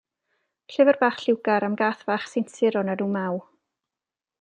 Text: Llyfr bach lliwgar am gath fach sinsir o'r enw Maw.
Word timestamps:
Llyfr 0.75 0.99
bach 1.03 1.21
lliwgar 1.25 1.67
am 1.69 1.77
gath 1.83 2.03
fach 2.09 2.27
sinsir 2.33 2.83
o'r 2.83 2.95
enw 2.97 3.15
Maw. 3.19 3.41